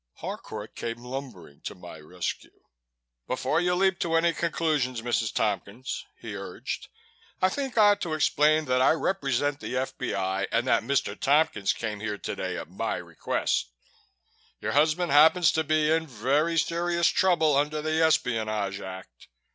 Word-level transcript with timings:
Harcourt 0.15 0.75
came 0.75 1.03
lumbering 1.03 1.61
to 1.61 1.75
my 1.75 1.99
rescue. 1.99 2.63
"Before 3.27 3.61
you 3.61 3.75
leap 3.75 3.99
to 3.99 4.15
any 4.15 4.33
conclusions, 4.33 5.03
Mrs. 5.03 5.31
Tompkins," 5.31 6.03
he 6.19 6.35
urged, 6.35 6.87
"I 7.39 7.49
think 7.49 7.77
I 7.77 7.91
ought 7.91 8.01
to 8.01 8.15
explain 8.15 8.65
that 8.65 8.81
I 8.81 8.93
represent 8.93 9.59
the 9.59 9.77
F.B.I. 9.77 10.47
and 10.51 10.65
that 10.65 10.81
Mr. 10.81 11.15
Tompkins 11.15 11.71
came 11.71 11.99
here 11.99 12.17
today 12.17 12.57
at 12.57 12.67
my 12.67 12.95
request. 12.97 13.73
Your 14.59 14.71
husband 14.71 15.11
happens 15.11 15.51
to 15.51 15.63
be 15.63 15.91
in 15.91 16.07
very 16.07 16.57
serious 16.57 17.07
trouble 17.07 17.55
under 17.55 17.79
the 17.79 18.01
Espionage 18.03 18.79
Act. 18.81 19.27